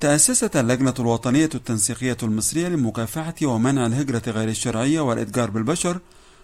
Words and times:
تأسست 0.00 0.56
اللجنة 0.56 0.94
الوطنية 0.98 1.48
التنسيقية 1.54 2.16
المصرية 2.22 2.68
لمكافحة 2.68 3.34
ومنع 3.42 3.86
الهجرة 3.86 4.22
غير 4.26 4.48
الشرعية 4.48 5.00
والإتجار 5.00 5.50
بالبشر 5.50 5.98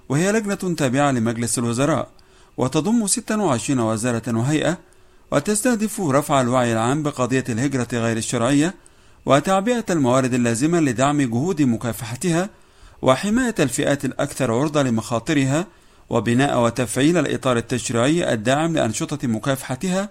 وهي 0.09 0.33
لجنة 0.33 0.75
تابعة 0.75 1.11
لمجلس 1.11 1.59
الوزراء 1.59 2.09
وتضم 2.57 3.07
26 3.07 3.81
وزارة 3.81 4.23
وهيئة 4.39 4.79
وتستهدف 5.31 6.01
رفع 6.01 6.41
الوعي 6.41 6.73
العام 6.73 7.03
بقضية 7.03 7.45
الهجرة 7.49 7.89
غير 7.93 8.17
الشرعية 8.17 8.75
وتعبئة 9.27 9.85
الموارد 9.91 10.35
اللازمة 10.35 10.81
لدعم 10.81 11.23
جهود 11.23 11.63
مكافحتها 11.63 12.51
وحماية 13.03 13.55
الفئات 13.59 14.05
الأكثر 14.05 14.53
عرضة 14.53 14.83
لمخاطرها 14.83 15.67
وبناء 16.11 16.61
وتفعيل 16.61 17.19
الإطار 17.19 17.57
التشريعي 17.57 18.33
الداعم 18.33 18.73
لأنشطة 18.75 19.29
مكافحتها 19.29 20.09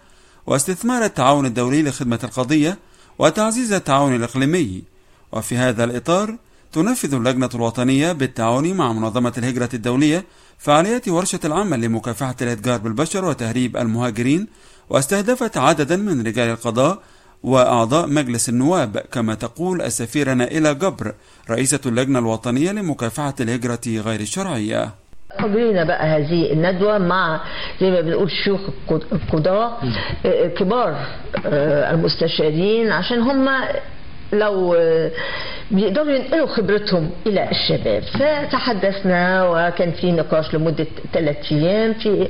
واستثمار 0.47 1.05
التعاون 1.05 1.45
الدولي 1.45 1.83
لخدمة 1.83 2.19
القضية 2.23 2.77
وتعزيز 3.19 3.73
التعاون 3.73 4.15
الإقليمي. 4.15 4.83
وفي 5.31 5.57
هذا 5.57 5.83
الإطار 5.83 6.37
تنفذ 6.73 7.13
اللجنة 7.13 7.49
الوطنية 7.55 8.11
بالتعاون 8.11 8.73
مع 8.73 8.93
منظمة 8.93 9.33
الهجرة 9.37 9.69
الدولية 9.73 10.25
فعاليات 10.57 11.07
ورشة 11.07 11.39
العمل 11.45 11.81
لمكافحة 11.81 12.35
الإتجار 12.41 12.77
بالبشر 12.77 13.25
وتهريب 13.25 13.77
المهاجرين 13.77 14.47
واستهدفت 14.89 15.57
عددا 15.57 15.95
من 15.95 16.27
رجال 16.27 16.49
القضاء 16.49 17.03
وأعضاء 17.43 18.07
مجلس 18.07 18.49
النواب 18.49 18.97
كما 18.97 19.35
تقول 19.35 19.81
السفيرة 19.81 20.33
نائلة 20.33 20.71
جبر 20.71 21.13
رئيسة 21.49 21.79
اللجنة 21.85 22.19
الوطنية 22.19 22.71
لمكافحة 22.71 23.35
الهجرة 23.39 23.81
غير 23.87 24.19
الشرعية. 24.19 25.04
أجرينا 25.39 25.83
بقى 25.83 26.05
هذه 26.07 26.53
الندوة 26.53 26.97
مع 26.97 27.39
زي 27.81 27.91
ما 27.91 28.01
بنقول 28.01 28.31
شيوخ 28.31 28.59
القضاة 29.11 29.71
كبار 30.57 30.95
المستشارين 31.91 32.91
عشان 32.91 33.19
هم 33.21 33.49
لو 34.33 34.75
بيقدروا 35.71 36.11
ينقلوا 36.11 36.47
خبرتهم 36.47 37.09
إلى 37.27 37.49
الشباب. 37.51 38.03
فتحدثنا 38.03 39.49
وكان 39.49 39.91
في 39.91 40.11
نقاش 40.11 40.55
لمدة 40.55 40.85
ثلاث 41.13 41.51
أيام 41.51 41.93
في 41.93 42.27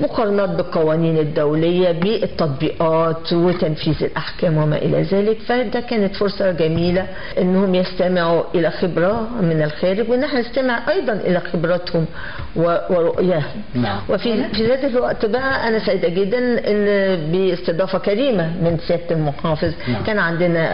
مقارنات 0.00 0.48
بالقوانين 0.48 1.18
الدولية 1.18 1.92
بالتطبيقات 1.92 3.32
وتنفيذ 3.32 4.04
الأحكام 4.04 4.56
وما 4.56 4.76
إلى 4.76 5.02
ذلك. 5.02 5.38
فده 5.46 5.80
كانت 5.80 6.16
فرصة 6.16 6.50
جميلة 6.52 7.06
إنهم 7.38 7.74
يستمعوا 7.74 8.42
إلى 8.54 8.70
خبرة 8.70 9.28
من 9.40 9.62
الخارج 9.62 10.10
وان 10.10 10.24
إحنا 10.24 10.40
نستمع 10.40 10.90
أيضا 10.90 11.12
إلى 11.12 11.40
خبراتهم 11.40 12.04
ورؤياهم. 12.56 13.62
نعم. 13.74 13.98
وفي 14.08 14.44
في 14.44 14.66
ذات 14.66 14.84
الوقت 14.84 15.26
بقى 15.26 15.68
أنا 15.68 15.78
سعيدة 15.86 16.08
جدا 16.08 16.38
إن 16.70 16.86
باستضافة 17.32 17.98
كريمة 17.98 18.46
من 18.46 18.78
سيادة 18.88 19.10
المحافظ. 19.10 19.72
نعم. 19.88 20.04
كان 20.04 20.18
عندنا 20.18 20.64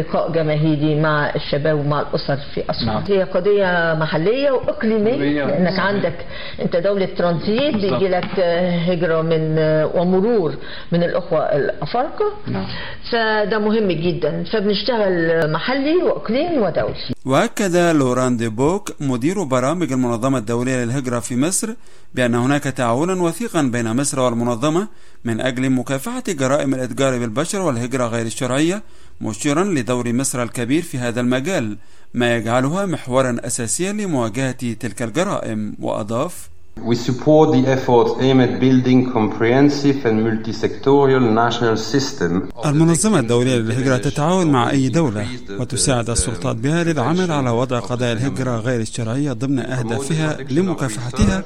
لقاء 0.00 0.32
جماهيري 0.32 1.00
مع 1.00 1.33
الشباب 1.34 1.78
ومع 1.78 2.00
الأسر 2.00 2.36
في 2.36 2.62
اسوان 2.70 2.86
نعم. 2.94 3.02
هي 3.08 3.22
قضية 3.22 3.94
محلية 4.00 4.50
واقليميه. 4.50 5.44
لأنك 5.44 5.70
صحيح. 5.70 5.86
عندك 5.86 6.14
أنت 6.62 6.76
دولة 6.76 7.08
ترانزيت. 7.16 7.74
بيجي 7.74 8.08
لك 8.08 8.40
هجرة 8.88 9.22
من 9.22 9.58
ومرور 9.94 10.54
من 10.92 11.02
الأخوة 11.02 11.38
الأفارقة 11.56 12.24
نعم. 12.46 12.66
فده 13.10 13.58
مهم 13.58 13.88
جدا 13.88 14.44
فبنشتغل 14.44 15.40
محلي 15.52 15.96
وأقليمي 15.96 16.58
ودولي 16.58 17.13
وأكد 17.24 17.76
لوران 17.76 18.36
دي 18.36 18.48
بوك 18.48 18.92
مدير 19.00 19.42
برامج 19.42 19.92
المنظمة 19.92 20.38
الدولية 20.38 20.84
للهجرة 20.84 21.20
في 21.20 21.36
مصر 21.36 21.74
بأن 22.14 22.34
هناك 22.34 22.62
تعاونا 22.62 23.22
وثيقا 23.22 23.62
بين 23.62 23.96
مصر 23.96 24.20
والمنظمة 24.20 24.88
من 25.24 25.40
أجل 25.40 25.70
مكافحة 25.70 26.22
جرائم 26.28 26.74
الإتجار 26.74 27.18
بالبشر 27.18 27.60
والهجرة 27.60 28.06
غير 28.06 28.26
الشرعية 28.26 28.82
مشيرا 29.20 29.64
لدور 29.64 30.12
مصر 30.12 30.42
الكبير 30.42 30.82
في 30.82 30.98
هذا 30.98 31.20
المجال 31.20 31.76
ما 32.14 32.36
يجعلها 32.36 32.86
محورا 32.86 33.36
أساسيا 33.40 33.92
لمواجهة 33.92 34.72
تلك 34.72 35.02
الجرائم. 35.02 35.76
وأضاف 35.80 36.48
We 36.82 36.96
support 36.96 37.52
the 37.52 37.64
efforts 37.66 38.10
aimed 38.20 38.42
at 38.42 38.60
building 38.60 39.10
comprehensive 39.12 40.04
and 40.04 40.22
multi-sectorial 40.24 41.32
national 41.32 41.76
system. 41.76 42.48
المنظمة 42.64 43.18
الدولية 43.18 43.56
للهجرة 43.56 43.96
تتعاون 43.96 44.52
مع 44.52 44.70
أي 44.70 44.88
دولة 44.88 45.26
وتساعد 45.50 46.10
السلطات 46.10 46.56
بها 46.56 46.84
للعمل 46.84 47.32
على 47.32 47.50
وضع 47.50 47.78
قضايا 47.78 48.12
الهجرة 48.12 48.56
غير 48.56 48.80
الشرعية 48.80 49.32
ضمن 49.32 49.58
أهدافها 49.58 50.36
لمكافحتها 50.50 51.44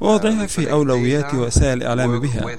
ووضعها 0.00 0.46
في 0.46 0.70
أولويات 0.72 1.34
وسائل 1.34 1.78
الإعلام 1.78 2.20
بها 2.20 2.56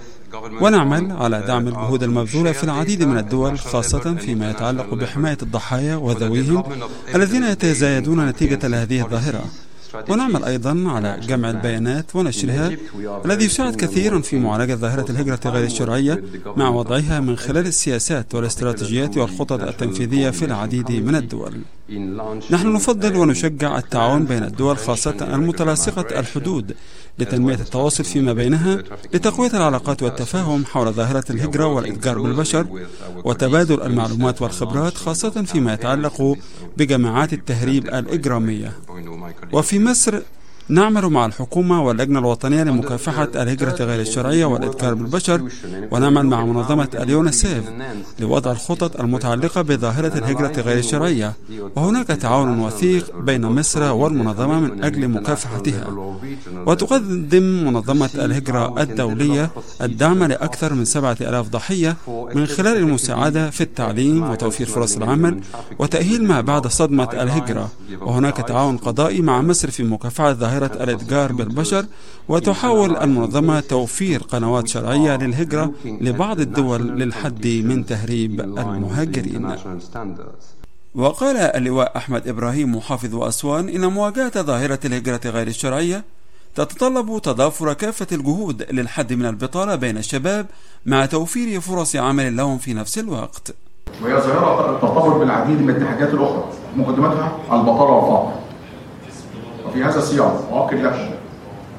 ونعمل 0.61 1.11
على 1.11 1.43
دعم 1.47 1.67
الجهود 1.67 2.03
المبذولة 2.03 2.51
في 2.51 2.63
العديد 2.63 3.03
من 3.03 3.17
الدول 3.17 3.59
خاصة 3.59 4.15
فيما 4.15 4.51
يتعلق 4.51 4.93
بحماية 4.93 5.37
الضحايا 5.41 5.95
وذويهم 5.95 6.63
الذين 7.15 7.43
يتزايدون 7.43 8.27
نتيجة 8.27 8.67
لهذه 8.67 9.01
الظاهرة 9.01 9.43
ونعمل 10.09 10.43
أيضا 10.43 10.83
على 10.87 11.19
جمع 11.27 11.49
البيانات 11.49 12.15
ونشرها 12.15 12.71
الذي 13.25 13.45
يساعد 13.45 13.75
كثيرا 13.75 14.19
في 14.19 14.39
معالجة 14.39 14.73
ظاهرة 14.73 15.11
الهجرة 15.11 15.39
غير 15.45 15.63
الشرعية 15.63 16.23
مع 16.45 16.69
وضعها 16.69 17.19
من 17.19 17.35
خلال 17.37 17.67
السياسات 17.67 18.35
والاستراتيجيات 18.35 19.17
والخطط 19.17 19.61
التنفيذية 19.61 20.29
في 20.29 20.45
العديد 20.45 20.91
من 20.91 21.15
الدول. 21.15 21.53
نحن 22.51 22.73
نفضل 22.73 23.15
ونشجع 23.15 23.77
التعاون 23.77 24.25
بين 24.25 24.43
الدول 24.43 24.77
خاصة 24.77 25.15
المتلاصقة 25.35 26.19
الحدود 26.19 26.75
لتنمية 27.19 27.55
التواصل 27.55 28.03
فيما 28.03 28.33
بينها 28.33 28.83
لتقوية 29.13 29.49
العلاقات 29.49 30.03
والتفاهم 30.03 30.65
حول 30.65 30.91
ظاهرة 30.91 31.23
الهجرة 31.29 31.65
والإتجار 31.65 32.21
بالبشر 32.21 32.67
وتبادل 33.25 33.81
المعلومات 33.81 34.41
والخبرات 34.41 34.93
خاصة 34.97 35.29
فيما 35.43 35.73
يتعلق 35.73 36.37
بجماعات 36.77 37.33
التهريب 37.33 37.87
الإجرامية. 37.87 38.71
وفي 39.53 39.78
مصر 39.79 40.21
نعمل 40.69 41.05
مع 41.05 41.25
الحكومة 41.25 41.83
واللجنة 41.83 42.19
الوطنية 42.19 42.63
لمكافحة 42.63 43.27
الهجرة 43.35 43.75
غير 43.85 44.01
الشرعية 44.01 44.45
والإتجار 44.45 44.93
بالبشر 44.93 45.41
ونعمل 45.91 46.25
مع 46.25 46.45
منظمة 46.45 46.87
اليونسيف 46.95 47.63
لوضع 48.19 48.51
الخطط 48.51 48.99
المتعلقة 48.99 49.61
بظاهرة 49.61 50.17
الهجرة 50.17 50.61
غير 50.61 50.77
الشرعية. 50.77 51.33
وهناك 51.75 52.07
تعاون 52.07 52.59
وثيق 52.59 53.19
بين 53.19 53.45
مصر 53.45 53.91
والمنظمة 53.91 54.59
من 54.59 54.83
أجل 54.83 55.07
مكافحتها. 55.07 55.87
وتقدم 56.65 57.43
منظمة 57.43 58.09
الهجرة 58.15 58.81
الدولية 58.81 59.49
الدعم 59.81 60.23
لأكثر 60.23 60.73
من 60.73 60.85
سبعة 60.85 61.17
ألاف 61.21 61.49
ضحية 61.49 61.97
من 62.35 62.45
خلال 62.45 62.77
المساعدة 62.77 63.49
في 63.49 63.61
التعليم 63.61 64.29
وتوفير 64.29 64.67
فرص 64.67 64.97
العمل 64.97 65.41
وتأهيل 65.79 66.23
ما 66.27 66.41
بعد 66.41 66.67
صدمة 66.67 67.09
الهجرة. 67.13 67.69
وهناك 68.01 68.37
تعاون 68.37 68.77
قضائي 68.77 69.21
مع 69.21 69.41
مصر 69.41 69.71
في 69.71 69.83
مكافحة 69.83 70.33
ظاهرة 70.33 70.58
الإتجار 70.65 71.33
بالبشر 71.33 71.85
وتحاول 72.29 72.97
المنظمة 72.97 73.59
توفير 73.59 74.23
قنوات 74.23 74.67
شرعية 74.67 75.15
للهجرة 75.17 75.71
لبعض 75.85 76.39
الدول 76.39 76.81
للحد 76.81 77.47
من 77.47 77.85
تهريب 77.85 78.41
المهاجرين. 78.41 79.55
وقال 80.95 81.37
اللواء 81.37 81.97
أحمد 81.97 82.27
إبراهيم 82.27 82.75
محافظ 82.75 83.15
أسوان 83.15 83.69
إن 83.69 83.85
مواجهة 83.85 84.41
ظاهرة 84.41 84.79
الهجرة 84.85 85.21
غير 85.25 85.47
الشرعية 85.47 86.03
تتطلب 86.55 87.21
تضافر 87.23 87.73
كافة 87.73 88.07
الجهود 88.11 88.65
للحد 88.71 89.13
من 89.13 89.25
البطالة 89.25 89.75
بين 89.75 89.97
الشباب 89.97 90.45
مع 90.85 91.05
توفير 91.05 91.61
فرص 91.61 91.95
عمل 91.95 92.37
لهم 92.37 92.57
في 92.57 92.73
نفس 92.73 92.97
الوقت. 92.99 93.55
وهي 94.03 94.13
ظاهرة 94.13 94.79
ترتبط 94.81 95.15
بالعديد 95.15 95.61
من 95.61 95.69
التحديات 95.69 96.13
الأخرى 96.13 96.43
مقدمتها 96.75 97.37
البطالة 97.51 97.91
والفقر 97.91 98.33
وفي 99.69 99.83
هذا 99.83 99.97
السياق 99.97 100.49
أؤكد 100.53 100.79
لكم 100.81 100.97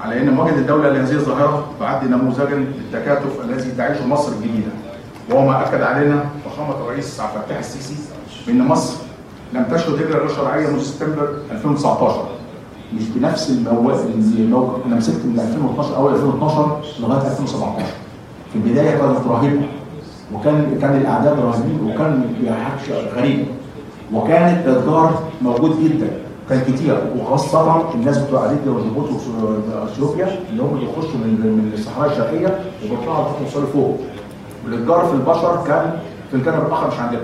على 0.00 0.20
أن 0.20 0.34
مواجهة 0.34 0.54
الدولة 0.54 0.88
لهذه 0.88 1.12
الظاهرة 1.12 1.66
تعد 1.80 2.10
نموذجا 2.10 2.54
للتكاتف 2.54 3.40
الذي 3.44 3.70
تعيشه 3.70 4.06
مصر 4.06 4.32
الجديدة 4.32 4.70
وهو 5.30 5.46
ما 5.46 5.68
أكد 5.68 5.82
علينا 5.82 6.24
فخامة 6.44 6.74
الرئيس 6.74 7.20
عبد 7.20 7.36
الفتاح 7.36 7.58
السيسي 7.58 7.94
بأن 8.46 8.66
مصر 8.68 8.96
لم 9.54 9.64
تشهد 9.64 9.94
هجرة 9.94 10.18
غير 10.18 10.28
شرعية 10.28 10.68
منذ 10.68 10.82
سبتمبر 10.82 11.28
2019 11.50 12.28
مش 12.94 13.02
بنفس 13.08 13.50
الموقف 13.50 14.86
أنا 14.86 14.96
مسكت 14.96 15.24
من 15.24 15.40
2012 15.40 15.96
أول 15.96 16.12
2012 16.14 16.80
لغاية 17.00 17.30
2017 17.30 17.86
في 18.52 18.56
البداية 18.58 18.90
كانت 18.90 19.26
رهيبه 19.28 19.62
وكان 20.34 20.78
كان 20.80 20.96
الاعداد 20.96 21.38
رهيبين 21.38 21.90
وكان 21.90 22.34
حاجة 22.48 22.94
غريبه 23.16 23.44
وكان 24.12 24.54
الاتجار 24.64 25.22
موجود 25.42 25.84
جدا. 25.84 26.10
كان 26.50 26.60
كتير. 26.74 27.02
وخاصه 27.16 27.94
الناس 27.94 28.18
بتوع 28.18 28.42
عديد 28.42 28.68
والهبوط 28.68 29.08
أثيوبيا 29.82 30.38
اللي 30.50 30.62
هم 30.62 30.78
بيخشوا 30.78 31.18
من 31.20 31.72
الصحراء 31.74 32.10
الشرقيه 32.12 32.58
وبيطلعوا 32.84 33.26
يوصلوا 33.44 33.66
فوق. 33.72 33.98
والاتجار 34.64 35.06
في 35.06 35.12
البشر 35.12 35.64
كان 35.66 35.98
في 36.30 36.36
الجانب 36.36 36.66
الآخر 36.66 36.88
مش 36.88 36.98
عندنا. 36.98 37.20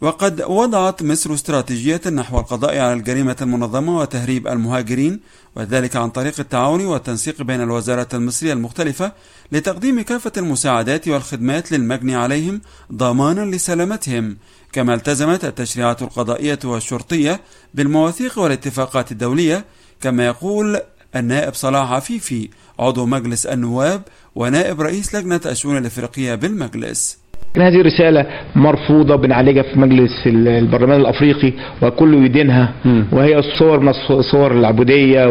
وقد 0.00 0.42
وضعت 0.42 1.02
مصر 1.02 1.34
استراتيجية 1.34 2.00
نحو 2.12 2.38
القضاء 2.38 2.78
على 2.78 2.92
الجريمة 2.92 3.36
المنظمة 3.42 3.98
وتهريب 3.98 4.48
المهاجرين 4.48 5.20
وذلك 5.56 5.96
عن 5.96 6.10
طريق 6.10 6.40
التعاون 6.40 6.86
والتنسيق 6.86 7.42
بين 7.42 7.60
الوزارات 7.60 8.14
المصرية 8.14 8.52
المختلفة 8.52 9.12
لتقديم 9.52 10.00
كافة 10.00 10.32
المساعدات 10.36 11.08
والخدمات 11.08 11.72
للمجني 11.72 12.14
عليهم 12.14 12.60
ضمانا 12.92 13.56
لسلامتهم. 13.56 14.36
كما 14.72 14.94
التزمت 14.94 15.44
التشريعات 15.44 16.02
القضائية 16.02 16.58
والشرطية 16.64 17.40
بالمواثيق 17.74 18.38
والاتفاقات 18.38 19.12
الدولية 19.12 19.64
كما 20.00 20.26
يقول 20.26 20.80
النائب 21.16 21.54
صلاح 21.54 21.92
عفيفي 21.92 22.48
عضو 22.78 23.06
مجلس 23.06 23.46
النواب 23.46 24.02
ونائب 24.34 24.80
رئيس 24.80 25.14
لجنة 25.14 25.40
الشؤون 25.46 25.76
الإفريقية 25.76 26.34
بالمجلس. 26.34 27.18
هذه 27.60 27.82
رسالة 27.82 28.26
مرفوضة 28.56 29.16
بنعالجها 29.16 29.62
في 29.62 29.78
مجلس 29.78 30.26
البرلمان 30.26 31.00
الأفريقي 31.00 31.52
وكل 31.82 32.24
يدينها 32.24 32.72
وهي 33.12 33.42
صور 33.42 33.80
من 33.80 33.92
صور 34.20 34.52
العبودية 34.52 35.26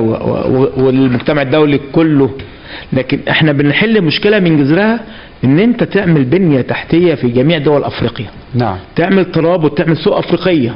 والمجتمع 0.77 1.41
الدولي 1.41 1.79
كله. 1.91 2.29
لكن 2.93 3.19
إحنا 3.29 3.51
بنحل 3.51 4.01
مشكلة 4.01 4.39
من 4.39 4.57
جذرها 4.57 4.99
إن 5.43 5.59
أنت 5.59 5.83
تعمل 5.83 6.23
بنية 6.23 6.61
تحتية 6.61 7.15
في 7.15 7.27
جميع 7.27 7.57
دول 7.57 7.83
أفريقيا. 7.83 8.27
نعم. 8.55 8.77
تعمل 8.95 9.25
ترابط 9.25 9.77
تعمل 9.77 9.97
سوق 9.97 10.17
أفريقية. 10.17 10.73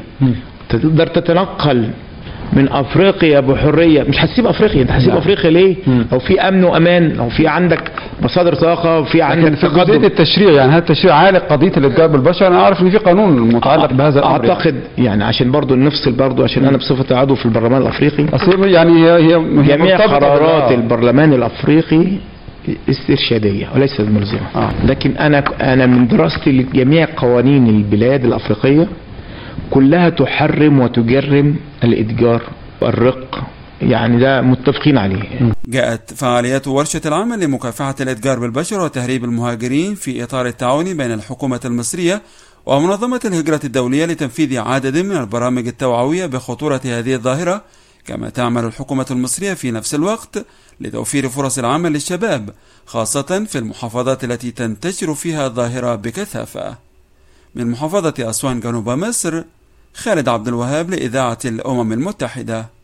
تقدر 0.70 1.08
تتنقل 1.08 1.90
من 2.54 2.70
أفريقيا 2.72 3.40
بحرية. 3.40 4.04
مش 4.04 4.24
هتسيب 4.24 4.48
أفريقيا 4.48 4.82
أنت 4.82 4.92
هتسيب 4.92 5.16
أفريقيا 5.16 5.52
ليه؟ 5.52 5.76
لو 6.12 6.20
في 6.20 6.42
أمن 6.42 6.64
وأمان 6.64 7.14
لو 7.14 7.30
في 7.30 7.48
عندك 7.48 7.92
مصادر 8.22 8.56
طاقة 8.56 9.00
وفي 9.00 9.22
عندك 9.22 9.54
في 9.54 9.68
قضية 9.68 10.08
التشريع 10.08 10.52
يعني 10.52 10.72
هذا 10.72 10.78
التشريع 10.78 11.16
عالق 11.16 11.44
قضية 11.46 11.72
الاتجار 11.78 12.08
بالبشر؟ 12.08 12.48
أنا 12.48 12.60
أعرف 12.60 12.82
إن 12.82 12.90
في 12.90 12.98
قانون 12.98 13.40
متعلق 13.40 13.94
بهذا 13.94 14.20
الأمر. 14.20 14.50
أعتقد 14.50 14.76
يعني 14.98 15.24
عشان 15.24 15.52
برضه 15.52 15.76
نفصل 15.76 16.12
برضه 16.12 16.44
عشان 16.44 16.66
أنا 16.66 16.78
بصفتي 16.78 17.14
عضو 17.16 17.36
في 17.36 17.46
البرلمان 17.46 17.82
الأفريقي. 17.82 18.26
يعني 18.72 18.92
هي 18.92 19.12
هي 19.12 19.64
جميع 19.64 19.98
قرارات 19.98 20.72
البرلمان 20.72 21.34
الأفريقي 21.34 22.06
استرشادية 22.90 23.68
وليست 23.76 24.02
ملزمة. 24.02 24.48
آه. 24.56 24.70
لكن 24.86 25.12
أنا 25.12 25.44
أنا 25.62 25.86
من 25.86 26.08
دراستي 26.08 26.52
لجميع 26.52 27.08
قوانين 27.18 27.68
البلاد 27.68 28.26
الأفريقية 28.26 28.88
كلها 29.72 30.10
تحرم 30.10 30.80
وتجرم 30.80 31.56
الإتجار 31.84 32.42
والرق 32.82 33.44
يعني 33.82 34.20
ده 34.20 34.42
متفقين 34.42 34.98
عليه. 34.98 35.54
جاءت 35.68 36.14
فعاليات 36.14 36.68
ورشة 36.68 37.02
العمل 37.06 37.40
لمكافحة 37.40 37.96
الإتجار 38.02 38.40
بالبشر 38.40 38.80
وتهريب 38.82 39.24
المهاجرين 39.24 39.96
في 39.96 40.24
إطار 40.24 40.46
التعاون 40.48 40.98
بين 40.98 41.12
الحكومة 41.12 41.60
المصرية 41.66 42.22
ومنظمة 42.66 43.20
الهجرة 43.26 43.60
الدولية 43.64 44.06
لتنفيذ 44.06 44.58
عدد 44.60 44.98
من 44.98 45.18
البرامج 45.18 45.68
التوعوية 45.68 46.26
بخطورة 46.26 46.82
هذه 46.86 47.14
الظاهرة 47.14 47.64
كما 48.06 48.30
تعمل 48.30 48.66
الحكومة 48.66 49.06
المصرية 49.12 49.54
في 49.54 49.72
نفس 49.72 49.96
الوقت 49.96 50.46
لتوفير 50.82 51.30
فرص 51.30 51.58
العمل 51.60 51.92
للشباب 51.94 52.50
خاصة 52.86 53.46
في 53.50 53.58
المحافظات 53.58 54.24
التي 54.24 54.52
تنتشر 54.52 55.14
فيها 55.14 55.48
الظاهرة 55.48 55.96
بكثافة. 55.96 56.78
من 57.56 57.68
محافظة 57.68 58.14
أسوان 58.20 58.60
جنوب 58.60 58.90
مصر 58.90 59.44
خالد 59.94 60.30
عبد 60.30 60.48
الوهاب 60.48 60.90
لإذاعة 60.90 61.38
الأمم 61.46 61.94
المتحدة. 61.94 62.79